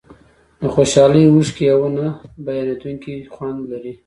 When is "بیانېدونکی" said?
2.45-3.15